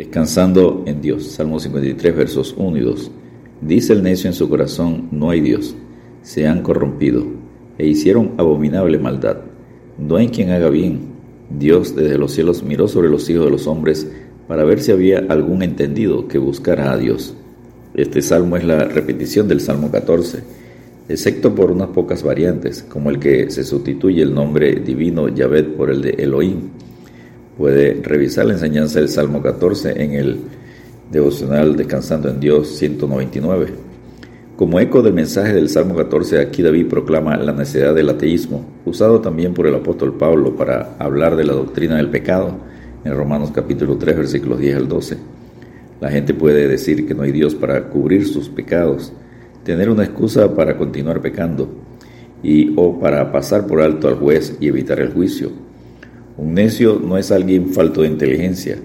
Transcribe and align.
Descansando 0.00 0.82
en 0.86 1.02
Dios. 1.02 1.26
Salmo 1.26 1.60
53, 1.60 2.16
versos 2.16 2.54
1 2.56 2.78
y 2.78 2.80
2. 2.80 3.10
Dice 3.60 3.92
el 3.92 4.02
necio 4.02 4.30
en 4.30 4.34
su 4.34 4.48
corazón, 4.48 5.08
no 5.10 5.28
hay 5.28 5.42
Dios. 5.42 5.76
Se 6.22 6.48
han 6.48 6.62
corrompido 6.62 7.22
e 7.76 7.86
hicieron 7.86 8.32
abominable 8.38 8.98
maldad. 8.98 9.42
No 9.98 10.16
hay 10.16 10.28
quien 10.28 10.52
haga 10.52 10.70
bien. 10.70 11.00
Dios 11.50 11.94
desde 11.94 12.16
los 12.16 12.32
cielos 12.32 12.62
miró 12.62 12.88
sobre 12.88 13.10
los 13.10 13.28
hijos 13.28 13.44
de 13.44 13.50
los 13.50 13.66
hombres 13.66 14.10
para 14.48 14.64
ver 14.64 14.80
si 14.80 14.90
había 14.90 15.18
algún 15.28 15.62
entendido 15.62 16.28
que 16.28 16.38
buscara 16.38 16.92
a 16.92 16.96
Dios. 16.96 17.34
Este 17.92 18.22
salmo 18.22 18.56
es 18.56 18.64
la 18.64 18.84
repetición 18.84 19.48
del 19.48 19.60
Salmo 19.60 19.90
14, 19.90 20.38
excepto 21.10 21.54
por 21.54 21.70
unas 21.70 21.88
pocas 21.88 22.22
variantes, 22.22 22.82
como 22.84 23.10
el 23.10 23.18
que 23.18 23.50
se 23.50 23.64
sustituye 23.64 24.22
el 24.22 24.32
nombre 24.32 24.76
divino 24.76 25.28
Yahvet 25.28 25.76
por 25.76 25.90
el 25.90 26.00
de 26.00 26.10
Elohim 26.12 26.70
Puede 27.60 28.00
revisar 28.02 28.46
la 28.46 28.54
enseñanza 28.54 29.00
del 29.00 29.10
Salmo 29.10 29.42
14 29.42 30.02
en 30.02 30.14
el 30.14 30.38
devocional 31.12 31.76
Descansando 31.76 32.30
en 32.30 32.40
Dios 32.40 32.68
199. 32.78 33.66
Como 34.56 34.80
eco 34.80 35.02
del 35.02 35.12
mensaje 35.12 35.52
del 35.52 35.68
Salmo 35.68 35.94
14, 35.94 36.40
aquí 36.40 36.62
David 36.62 36.86
proclama 36.86 37.36
la 37.36 37.52
necesidad 37.52 37.94
del 37.94 38.08
ateísmo, 38.08 38.64
usado 38.86 39.20
también 39.20 39.52
por 39.52 39.66
el 39.66 39.74
apóstol 39.74 40.16
Pablo 40.16 40.56
para 40.56 40.96
hablar 40.98 41.36
de 41.36 41.44
la 41.44 41.52
doctrina 41.52 41.96
del 41.98 42.08
pecado 42.08 42.56
en 43.04 43.14
Romanos 43.14 43.50
capítulo 43.54 43.98
3 43.98 44.16
versículos 44.16 44.58
10 44.58 44.76
al 44.76 44.88
12. 44.88 45.18
La 46.00 46.10
gente 46.10 46.32
puede 46.32 46.66
decir 46.66 47.06
que 47.06 47.14
no 47.14 47.24
hay 47.24 47.32
Dios 47.32 47.54
para 47.54 47.90
cubrir 47.90 48.26
sus 48.26 48.48
pecados, 48.48 49.12
tener 49.64 49.90
una 49.90 50.04
excusa 50.04 50.54
para 50.54 50.78
continuar 50.78 51.20
pecando 51.20 51.68
y 52.42 52.72
o 52.76 52.98
para 52.98 53.30
pasar 53.30 53.66
por 53.66 53.82
alto 53.82 54.08
al 54.08 54.14
juez 54.14 54.56
y 54.60 54.68
evitar 54.68 54.98
el 54.98 55.12
juicio. 55.12 55.69
Un 56.36 56.54
necio 56.54 56.98
no 56.98 57.18
es 57.18 57.30
alguien 57.30 57.70
falto 57.70 58.02
de 58.02 58.08
inteligencia. 58.08 58.78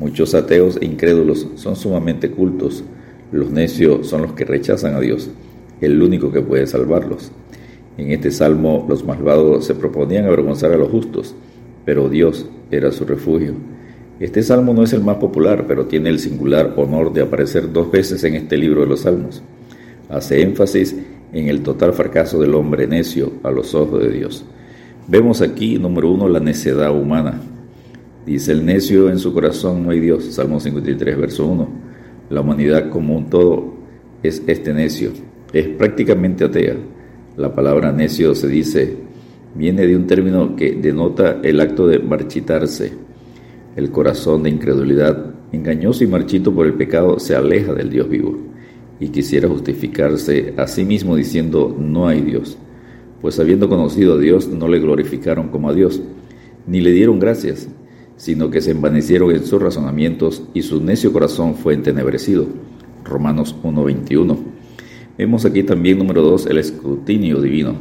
Muchos 0.00 0.34
ateos 0.34 0.78
e 0.80 0.84
incrédulos 0.84 1.48
son 1.56 1.76
sumamente 1.76 2.30
cultos. 2.30 2.84
Los 3.32 3.50
necios 3.50 4.06
son 4.08 4.22
los 4.22 4.32
que 4.32 4.44
rechazan 4.44 4.94
a 4.94 5.00
Dios, 5.00 5.30
el 5.80 6.02
único 6.02 6.32
que 6.32 6.40
puede 6.40 6.66
salvarlos. 6.66 7.32
En 7.96 8.12
este 8.12 8.30
salmo 8.30 8.86
los 8.88 9.04
malvados 9.04 9.66
se 9.66 9.74
proponían 9.74 10.26
avergonzar 10.26 10.72
a 10.72 10.76
los 10.76 10.88
justos, 10.88 11.34
pero 11.84 12.08
Dios 12.08 12.46
era 12.70 12.92
su 12.92 13.04
refugio. 13.04 13.54
Este 14.20 14.42
salmo 14.42 14.74
no 14.74 14.82
es 14.82 14.92
el 14.92 15.02
más 15.02 15.16
popular, 15.16 15.64
pero 15.66 15.86
tiene 15.86 16.08
el 16.10 16.18
singular 16.18 16.74
honor 16.76 17.12
de 17.12 17.22
aparecer 17.22 17.72
dos 17.72 17.90
veces 17.90 18.22
en 18.24 18.34
este 18.34 18.56
libro 18.56 18.80
de 18.80 18.86
los 18.86 19.00
salmos. 19.00 19.42
Hace 20.08 20.42
énfasis 20.42 20.96
en 21.32 21.48
el 21.48 21.62
total 21.62 21.92
fracaso 21.92 22.40
del 22.40 22.54
hombre 22.54 22.86
necio 22.86 23.32
a 23.42 23.50
los 23.50 23.74
ojos 23.74 24.02
de 24.02 24.10
Dios. 24.10 24.44
Vemos 25.10 25.40
aquí, 25.40 25.78
número 25.78 26.12
uno, 26.12 26.28
la 26.28 26.38
necedad 26.38 26.94
humana. 26.94 27.40
Dice 28.26 28.52
el 28.52 28.66
necio 28.66 29.08
en 29.08 29.18
su 29.18 29.32
corazón 29.32 29.82
no 29.82 29.88
hay 29.88 30.00
Dios, 30.00 30.22
Salmo 30.26 30.60
53, 30.60 31.16
verso 31.16 31.46
1. 31.46 31.68
La 32.28 32.42
humanidad 32.42 32.90
como 32.90 33.16
un 33.16 33.30
todo 33.30 33.72
es 34.22 34.42
este 34.46 34.74
necio, 34.74 35.12
es 35.54 35.66
prácticamente 35.66 36.44
atea. 36.44 36.76
La 37.38 37.54
palabra 37.54 37.90
necio 37.90 38.34
se 38.34 38.48
dice, 38.48 38.96
viene 39.54 39.86
de 39.86 39.96
un 39.96 40.06
término 40.06 40.54
que 40.54 40.72
denota 40.72 41.40
el 41.42 41.58
acto 41.60 41.86
de 41.86 42.00
marchitarse. 42.00 42.92
El 43.76 43.90
corazón 43.90 44.42
de 44.42 44.50
incredulidad, 44.50 45.36
engañoso 45.52 46.04
y 46.04 46.06
marchito 46.06 46.54
por 46.54 46.66
el 46.66 46.74
pecado, 46.74 47.18
se 47.18 47.34
aleja 47.34 47.72
del 47.72 47.88
Dios 47.88 48.10
vivo 48.10 48.36
y 49.00 49.08
quisiera 49.08 49.48
justificarse 49.48 50.52
a 50.58 50.66
sí 50.66 50.84
mismo 50.84 51.16
diciendo 51.16 51.74
no 51.78 52.08
hay 52.08 52.20
Dios 52.20 52.58
pues 53.20 53.38
habiendo 53.40 53.68
conocido 53.68 54.14
a 54.14 54.18
Dios 54.18 54.48
no 54.48 54.68
le 54.68 54.78
glorificaron 54.78 55.48
como 55.48 55.70
a 55.70 55.74
Dios, 55.74 56.00
ni 56.66 56.80
le 56.80 56.92
dieron 56.92 57.18
gracias, 57.18 57.68
sino 58.16 58.50
que 58.50 58.60
se 58.60 58.72
envanecieron 58.72 59.30
en 59.30 59.44
sus 59.44 59.60
razonamientos 59.60 60.42
y 60.54 60.62
su 60.62 60.82
necio 60.82 61.12
corazón 61.12 61.54
fue 61.54 61.74
entenebrecido. 61.74 62.46
Romanos 63.04 63.56
1.21. 63.62 64.36
Vemos 65.16 65.44
aquí 65.44 65.62
también, 65.62 65.98
número 65.98 66.22
2, 66.22 66.46
el 66.46 66.58
escrutinio 66.58 67.40
divino. 67.40 67.74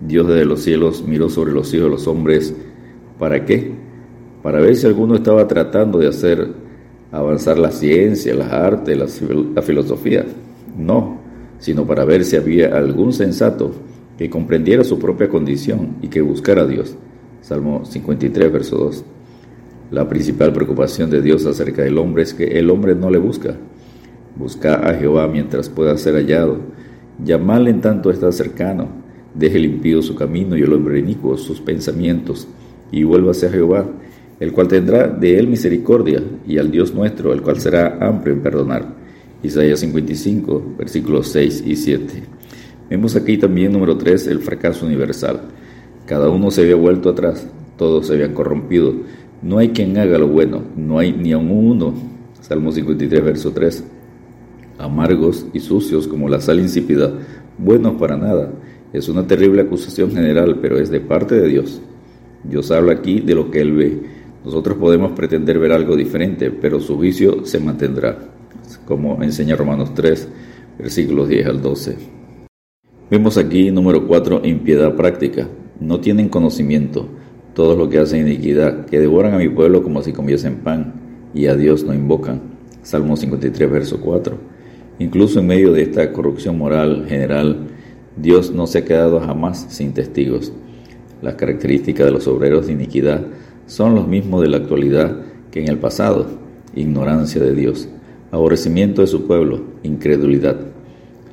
Dios 0.00 0.26
desde 0.26 0.44
los 0.44 0.62
cielos 0.62 1.04
miró 1.06 1.28
sobre 1.28 1.52
los 1.52 1.72
hijos 1.74 1.84
de 1.84 1.90
los 1.90 2.06
hombres. 2.08 2.54
¿Para 3.18 3.44
qué? 3.44 3.72
Para 4.42 4.60
ver 4.60 4.74
si 4.76 4.86
alguno 4.86 5.16
estaba 5.16 5.46
tratando 5.46 5.98
de 5.98 6.08
hacer 6.08 6.48
avanzar 7.12 7.58
la 7.58 7.70
ciencia, 7.70 8.34
las 8.34 8.52
artes, 8.52 8.96
la 9.54 9.62
filosofía. 9.62 10.24
No, 10.76 11.18
sino 11.58 11.86
para 11.86 12.04
ver 12.04 12.24
si 12.24 12.36
había 12.36 12.76
algún 12.76 13.12
sensato 13.12 13.72
que 14.20 14.28
comprendiera 14.28 14.84
su 14.84 14.98
propia 14.98 15.30
condición 15.30 15.96
y 16.02 16.08
que 16.08 16.20
buscara 16.20 16.60
a 16.60 16.66
Dios. 16.66 16.94
Salmo 17.40 17.86
53, 17.86 18.52
verso 18.52 18.76
2. 18.76 19.02
La 19.92 20.10
principal 20.10 20.52
preocupación 20.52 21.08
de 21.08 21.22
Dios 21.22 21.46
acerca 21.46 21.80
del 21.84 21.96
hombre 21.96 22.24
es 22.24 22.34
que 22.34 22.58
el 22.58 22.68
hombre 22.68 22.94
no 22.94 23.08
le 23.08 23.16
busca. 23.16 23.56
Busca 24.36 24.74
a 24.74 24.92
Jehová 24.92 25.26
mientras 25.26 25.70
pueda 25.70 25.96
ser 25.96 26.16
hallado. 26.16 26.58
Llamarle 27.24 27.70
en 27.70 27.80
tanto 27.80 28.10
está 28.10 28.30
cercano. 28.30 28.88
Deje 29.34 29.58
limpio 29.58 30.02
su 30.02 30.14
camino 30.14 30.54
y 30.54 30.60
el 30.60 30.72
hombre 30.74 30.98
inicuo 30.98 31.38
sus 31.38 31.62
pensamientos. 31.62 32.46
Y 32.92 33.04
vuélvase 33.04 33.46
a 33.46 33.50
Jehová, 33.50 33.86
el 34.38 34.52
cual 34.52 34.68
tendrá 34.68 35.08
de 35.08 35.38
él 35.38 35.46
misericordia, 35.48 36.22
y 36.46 36.58
al 36.58 36.70
Dios 36.70 36.92
nuestro, 36.92 37.32
el 37.32 37.40
cual 37.40 37.58
será 37.58 37.96
amplio 37.98 38.34
en 38.34 38.42
perdonar. 38.42 38.84
Isaías 39.42 39.80
55, 39.80 40.74
versículos 40.76 41.28
6 41.28 41.64
y 41.66 41.76
7. 41.76 42.39
Vemos 42.90 43.14
aquí 43.14 43.38
también, 43.38 43.72
número 43.72 43.96
3, 43.96 44.26
el 44.26 44.40
fracaso 44.40 44.84
universal. 44.84 45.42
Cada 46.06 46.28
uno 46.28 46.50
se 46.50 46.62
había 46.62 46.74
vuelto 46.74 47.10
atrás, 47.10 47.46
todos 47.76 48.08
se 48.08 48.14
habían 48.14 48.34
corrompido. 48.34 48.92
No 49.42 49.58
hay 49.58 49.68
quien 49.68 49.96
haga 49.96 50.18
lo 50.18 50.26
bueno, 50.26 50.64
no 50.76 50.98
hay 50.98 51.12
ni 51.12 51.30
aun 51.30 51.52
uno. 51.52 51.94
Salmo 52.40 52.72
53, 52.72 53.24
verso 53.24 53.52
3. 53.52 53.84
Amargos 54.78 55.46
y 55.52 55.60
sucios 55.60 56.08
como 56.08 56.28
la 56.28 56.40
sal 56.40 56.58
insípida, 56.58 57.12
buenos 57.58 57.94
para 57.94 58.16
nada. 58.16 58.50
Es 58.92 59.08
una 59.08 59.24
terrible 59.24 59.62
acusación 59.62 60.10
general, 60.10 60.58
pero 60.60 60.76
es 60.76 60.90
de 60.90 60.98
parte 60.98 61.36
de 61.36 61.46
Dios. 61.46 61.80
Dios 62.42 62.72
habla 62.72 62.94
aquí 62.94 63.20
de 63.20 63.36
lo 63.36 63.52
que 63.52 63.60
Él 63.60 63.72
ve. 63.72 64.02
Nosotros 64.44 64.76
podemos 64.78 65.12
pretender 65.12 65.60
ver 65.60 65.70
algo 65.70 65.94
diferente, 65.94 66.50
pero 66.50 66.80
su 66.80 66.96
juicio 66.96 67.46
se 67.46 67.60
mantendrá, 67.60 68.18
como 68.84 69.22
enseña 69.22 69.54
Romanos 69.54 69.94
3, 69.94 70.28
versículos 70.76 71.28
10 71.28 71.46
al 71.46 71.62
12. 71.62 72.19
Vemos 73.10 73.36
aquí, 73.38 73.72
número 73.72 74.06
4, 74.06 74.42
impiedad 74.44 74.94
práctica. 74.94 75.48
No 75.80 75.98
tienen 75.98 76.28
conocimiento, 76.28 77.08
todos 77.54 77.76
los 77.76 77.88
que 77.88 77.98
hacen 77.98 78.28
iniquidad, 78.28 78.86
que 78.86 79.00
devoran 79.00 79.34
a 79.34 79.38
mi 79.38 79.48
pueblo 79.48 79.82
como 79.82 80.00
si 80.04 80.12
comiesen 80.12 80.58
pan, 80.58 80.94
y 81.34 81.46
a 81.46 81.56
Dios 81.56 81.82
no 81.82 81.92
invocan. 81.92 82.40
Salmo 82.84 83.16
53, 83.16 83.68
verso 83.68 84.00
4. 84.00 84.38
Incluso 85.00 85.40
en 85.40 85.48
medio 85.48 85.72
de 85.72 85.82
esta 85.82 86.12
corrupción 86.12 86.56
moral 86.56 87.06
general, 87.08 87.66
Dios 88.16 88.52
no 88.52 88.68
se 88.68 88.78
ha 88.78 88.84
quedado 88.84 89.18
jamás 89.18 89.66
sin 89.70 89.92
testigos. 89.92 90.52
Las 91.20 91.34
características 91.34 92.06
de 92.06 92.12
los 92.12 92.28
obreros 92.28 92.68
de 92.68 92.74
iniquidad 92.74 93.26
son 93.66 93.96
los 93.96 94.06
mismos 94.06 94.40
de 94.42 94.50
la 94.50 94.58
actualidad 94.58 95.16
que 95.50 95.60
en 95.60 95.68
el 95.68 95.78
pasado. 95.78 96.28
Ignorancia 96.76 97.42
de 97.42 97.56
Dios, 97.56 97.88
aborrecimiento 98.30 99.00
de 99.00 99.08
su 99.08 99.26
pueblo, 99.26 99.62
incredulidad. 99.82 100.60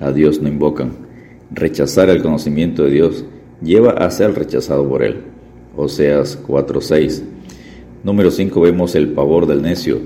A 0.00 0.10
Dios 0.10 0.40
no 0.40 0.48
invocan 0.48 1.05
Rechazar 1.50 2.10
el 2.10 2.22
conocimiento 2.22 2.82
de 2.82 2.90
Dios 2.90 3.24
lleva 3.62 3.92
a 3.92 4.10
ser 4.10 4.34
rechazado 4.34 4.88
por 4.88 5.04
Él. 5.04 5.22
Oseas 5.76 6.38
4:6. 6.44 7.22
Número 8.02 8.30
5 8.30 8.60
vemos 8.60 8.94
el 8.96 9.08
pavor 9.10 9.46
del 9.46 9.62
necio. 9.62 10.00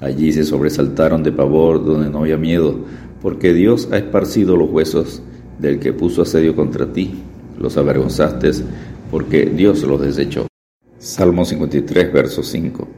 Allí 0.00 0.32
se 0.32 0.44
sobresaltaron 0.44 1.22
de 1.22 1.32
pavor 1.32 1.84
donde 1.84 2.08
no 2.08 2.20
había 2.20 2.38
miedo, 2.38 2.76
porque 3.20 3.52
Dios 3.52 3.88
ha 3.92 3.98
esparcido 3.98 4.56
los 4.56 4.70
huesos 4.70 5.22
del 5.58 5.78
que 5.78 5.92
puso 5.92 6.22
asedio 6.22 6.56
contra 6.56 6.90
ti. 6.90 7.14
Los 7.58 7.76
avergonzaste 7.76 8.50
porque 9.10 9.44
Dios 9.44 9.82
los 9.82 10.00
desechó. 10.00 10.46
Salmo 10.98 11.44
53, 11.44 12.12
verso 12.12 12.42
5. 12.42 12.88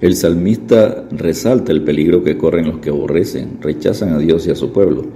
El 0.00 0.14
salmista 0.14 1.04
resalta 1.10 1.72
el 1.72 1.82
peligro 1.82 2.22
que 2.22 2.38
corren 2.38 2.68
los 2.68 2.78
que 2.78 2.90
aborrecen, 2.90 3.58
rechazan 3.60 4.10
a 4.10 4.18
Dios 4.18 4.46
y 4.46 4.50
a 4.50 4.54
su 4.54 4.72
pueblo 4.72 5.06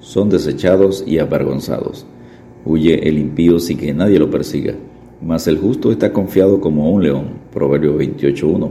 son 0.00 0.28
desechados 0.28 1.04
y 1.06 1.18
avergonzados. 1.18 2.06
Huye 2.64 3.08
el 3.08 3.18
impío 3.18 3.58
sin 3.58 3.78
que 3.78 3.94
nadie 3.94 4.18
lo 4.18 4.30
persiga, 4.30 4.74
mas 5.22 5.46
el 5.46 5.58
justo 5.58 5.90
está 5.90 6.12
confiado 6.12 6.60
como 6.60 6.90
un 6.90 7.02
león. 7.02 7.26
Proverbio 7.52 7.98
28.1. 7.98 8.70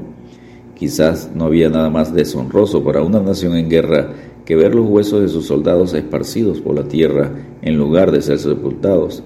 Quizás 0.75 1.31
no 1.33 1.45
había 1.45 1.69
nada 1.69 1.89
más 1.89 2.13
deshonroso 2.13 2.83
para 2.83 3.01
una 3.01 3.19
nación 3.19 3.55
en 3.55 3.69
guerra 3.69 4.13
que 4.45 4.55
ver 4.55 4.75
los 4.75 4.87
huesos 4.87 5.21
de 5.21 5.27
sus 5.27 5.45
soldados 5.45 5.93
esparcidos 5.93 6.61
por 6.61 6.75
la 6.75 6.87
tierra 6.87 7.31
en 7.61 7.77
lugar 7.77 8.11
de 8.11 8.21
ser 8.21 8.39
sepultados. 8.39 9.23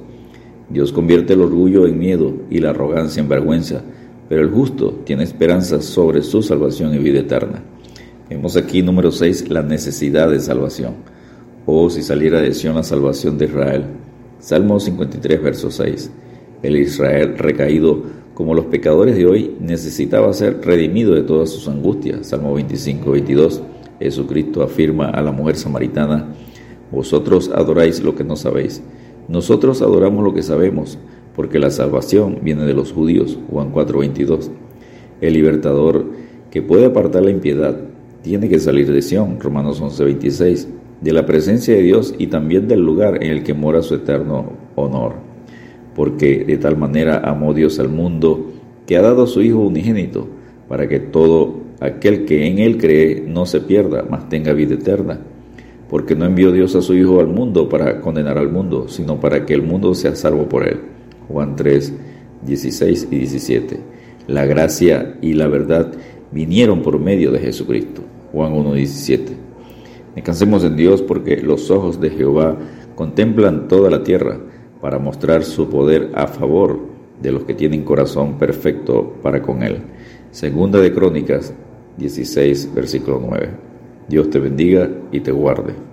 Dios 0.69 0.93
convierte 0.93 1.33
el 1.33 1.41
orgullo 1.41 1.85
en 1.85 1.99
miedo 1.99 2.33
y 2.49 2.59
la 2.59 2.69
arrogancia 2.69 3.21
en 3.21 3.27
vergüenza, 3.27 3.81
pero 4.29 4.41
el 4.41 4.49
justo 4.49 5.01
tiene 5.03 5.23
esperanza 5.23 5.81
sobre 5.81 6.23
su 6.23 6.41
salvación 6.41 6.95
y 6.95 6.99
vida 6.99 7.19
eterna. 7.19 7.61
Vemos 8.29 8.55
aquí 8.55 8.81
número 8.81 9.11
6 9.11 9.49
la 9.49 9.61
necesidad 9.61 10.31
de 10.31 10.39
salvación 10.39 10.93
o 11.65 11.89
si 11.89 12.01
saliera 12.01 12.41
de 12.41 12.53
Sion 12.53 12.75
la 12.75 12.83
salvación 12.83 13.37
de 13.37 13.45
Israel. 13.45 13.85
Salmo 14.39 14.79
53, 14.79 15.41
verso 15.41 15.71
6. 15.71 16.11
El 16.63 16.77
Israel 16.77 17.37
recaído 17.37 18.03
como 18.33 18.55
los 18.55 18.65
pecadores 18.65 19.15
de 19.15 19.25
hoy, 19.25 19.55
necesitaba 19.59 20.31
ser 20.33 20.61
redimido 20.65 21.13
de 21.13 21.23
todas 21.23 21.49
sus 21.49 21.67
angustias. 21.67 22.27
Salmo 22.27 22.53
25, 22.53 23.11
22. 23.11 23.61
Jesucristo 23.99 24.63
afirma 24.63 25.09
a 25.09 25.21
la 25.21 25.31
mujer 25.31 25.57
samaritana, 25.57 26.33
vosotros 26.91 27.51
adoráis 27.53 28.01
lo 28.01 28.15
que 28.15 28.23
no 28.23 28.35
sabéis. 28.35 28.81
Nosotros 29.27 29.81
adoramos 29.81 30.23
lo 30.23 30.33
que 30.33 30.41
sabemos, 30.41 30.97
porque 31.35 31.59
la 31.59 31.69
salvación 31.69 32.39
viene 32.41 32.65
de 32.65 32.73
los 32.73 32.91
judíos. 32.91 33.37
Juan 33.51 33.69
4, 33.71 33.99
22. 33.99 34.49
El 35.21 35.33
libertador 35.33 36.05
que 36.49 36.61
puede 36.61 36.85
apartar 36.85 37.23
la 37.23 37.31
impiedad 37.31 37.77
tiene 38.23 38.49
que 38.49 38.59
salir 38.59 38.91
de 38.91 39.01
Sión. 39.01 39.39
Romanos 39.39 39.79
11, 39.79 40.03
26. 40.03 40.67
De 41.01 41.11
la 41.11 41.25
presencia 41.25 41.75
de 41.75 41.81
Dios 41.81 42.15
y 42.17 42.27
también 42.27 42.67
del 42.67 42.81
lugar 42.81 43.23
en 43.23 43.31
el 43.31 43.43
que 43.43 43.53
mora 43.53 43.81
su 43.81 43.95
eterno 43.95 44.53
honor 44.75 45.31
porque 45.95 46.43
de 46.45 46.57
tal 46.57 46.77
manera 46.77 47.21
amó 47.23 47.53
Dios 47.53 47.79
al 47.79 47.89
mundo 47.89 48.51
que 48.85 48.97
ha 48.97 49.01
dado 49.01 49.23
a 49.23 49.27
su 49.27 49.41
Hijo 49.41 49.59
unigénito, 49.59 50.27
para 50.67 50.87
que 50.87 50.99
todo 50.99 51.61
aquel 51.79 52.25
que 52.25 52.47
en 52.47 52.59
Él 52.59 52.77
cree 52.77 53.23
no 53.27 53.45
se 53.45 53.61
pierda, 53.61 54.05
mas 54.09 54.29
tenga 54.29 54.53
vida 54.53 54.75
eterna. 54.75 55.19
Porque 55.89 56.15
no 56.15 56.25
envió 56.25 56.51
Dios 56.51 56.75
a 56.75 56.81
su 56.81 56.93
Hijo 56.93 57.19
al 57.19 57.27
mundo 57.27 57.67
para 57.67 57.99
condenar 57.99 58.37
al 58.37 58.49
mundo, 58.49 58.87
sino 58.87 59.19
para 59.19 59.45
que 59.45 59.53
el 59.53 59.61
mundo 59.61 59.93
sea 59.93 60.15
salvo 60.15 60.47
por 60.47 60.67
Él. 60.67 60.79
Juan 61.27 61.55
3, 61.55 61.93
16 62.45 63.07
y 63.11 63.17
17. 63.17 63.79
La 64.27 64.45
gracia 64.45 65.17
y 65.21 65.33
la 65.33 65.47
verdad 65.47 65.91
vinieron 66.31 66.81
por 66.81 66.99
medio 66.99 67.31
de 67.31 67.39
Jesucristo. 67.39 68.01
Juan 68.31 68.53
1, 68.53 68.73
17. 68.73 69.40
Descansemos 70.15 70.63
en 70.63 70.75
Dios 70.75 71.01
porque 71.01 71.37
los 71.37 71.71
ojos 71.71 71.99
de 72.01 72.09
Jehová 72.09 72.57
contemplan 72.95 73.67
toda 73.67 73.89
la 73.89 74.03
tierra 74.03 74.37
para 74.81 74.99
mostrar 74.99 75.43
su 75.43 75.69
poder 75.69 76.11
a 76.13 76.27
favor 76.27 76.79
de 77.21 77.31
los 77.31 77.43
que 77.43 77.53
tienen 77.53 77.83
corazón 77.83 78.37
perfecto 78.37 79.13
para 79.21 79.41
con 79.41 79.63
Él. 79.63 79.81
Segunda 80.31 80.79
de 80.79 80.93
Crónicas 80.93 81.53
16, 81.97 82.73
versículo 82.73 83.21
9. 83.25 83.49
Dios 84.09 84.29
te 84.29 84.39
bendiga 84.39 84.89
y 85.11 85.21
te 85.21 85.31
guarde. 85.31 85.90